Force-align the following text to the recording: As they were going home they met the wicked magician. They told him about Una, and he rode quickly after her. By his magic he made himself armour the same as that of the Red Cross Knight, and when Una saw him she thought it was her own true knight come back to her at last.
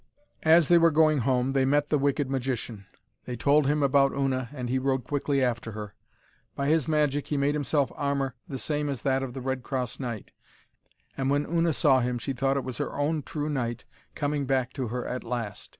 As 0.41 0.67
they 0.67 0.79
were 0.79 0.89
going 0.89 1.19
home 1.19 1.51
they 1.51 1.63
met 1.63 1.89
the 1.91 1.99
wicked 1.99 2.27
magician. 2.27 2.87
They 3.25 3.35
told 3.35 3.67
him 3.67 3.83
about 3.83 4.13
Una, 4.13 4.49
and 4.51 4.67
he 4.67 4.79
rode 4.79 5.03
quickly 5.03 5.43
after 5.43 5.73
her. 5.73 5.93
By 6.55 6.69
his 6.69 6.87
magic 6.87 7.27
he 7.27 7.37
made 7.37 7.53
himself 7.53 7.91
armour 7.95 8.33
the 8.47 8.57
same 8.57 8.89
as 8.89 9.03
that 9.03 9.21
of 9.21 9.35
the 9.35 9.41
Red 9.41 9.61
Cross 9.61 9.99
Knight, 9.99 10.31
and 11.15 11.29
when 11.29 11.45
Una 11.45 11.71
saw 11.71 11.99
him 11.99 12.17
she 12.17 12.33
thought 12.33 12.57
it 12.57 12.63
was 12.63 12.79
her 12.79 12.93
own 12.95 13.21
true 13.21 13.47
knight 13.47 13.85
come 14.15 14.43
back 14.45 14.73
to 14.73 14.87
her 14.87 15.07
at 15.07 15.23
last. 15.23 15.69